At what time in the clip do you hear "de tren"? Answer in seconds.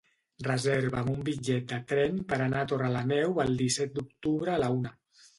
1.73-2.17